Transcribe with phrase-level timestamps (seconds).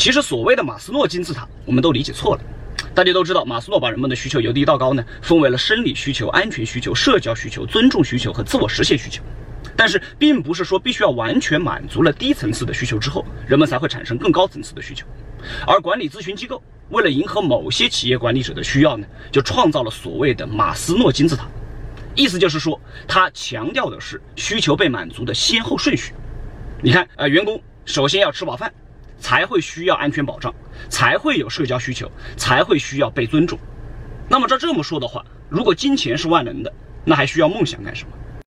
[0.00, 2.42] 其实所谓的马斯诺金字塔，我们都理解错了。
[2.94, 9.22] 大家都知道，马斯诺把人们的需求由低到高呢，分为了生理需求、安全需求、社交需求、尊重需求和自我实现需求。
[9.76, 15.06] 但是，并不是说必须要完全满足了低层次的需求之后，人们才会产生更高层次的需求。
[15.66, 21.46] 而管理咨询机构为了迎合某些企业管理者的需要呢，就创造了所谓的马斯诺金字塔。
[22.14, 26.14] 意思就是说，它强调的是需求被满足的先后顺序。
[26.82, 28.72] 你看，呃，员工首先要吃饱饭。
[29.20, 30.52] 才会需要安全保障，
[30.88, 33.58] 才会有社交需求，才会需要被尊重。
[34.28, 36.72] 那么照这么说的话，如果金钱是万能的，
[37.04, 38.10] 那还需要梦想干什么？